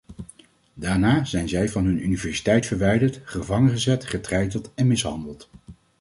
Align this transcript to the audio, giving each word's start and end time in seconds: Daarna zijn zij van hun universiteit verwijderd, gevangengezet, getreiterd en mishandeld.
Daarna 0.73 1.25
zijn 1.25 1.49
zij 1.49 1.69
van 1.69 1.85
hun 1.85 2.03
universiteit 2.03 2.65
verwijderd, 2.65 3.21
gevangengezet, 3.23 4.05
getreiterd 4.05 4.69
en 4.75 4.87
mishandeld. 4.87 5.49